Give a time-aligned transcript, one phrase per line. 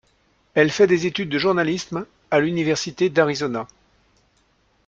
[0.55, 3.67] Elle fait des études de journalisme à l'Université d'Arizona.